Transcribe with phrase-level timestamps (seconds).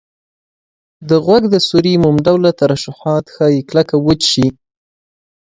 [1.09, 4.47] د غوږ د سوري موم ډوله ترشحات ښایي کلک او وچ شي.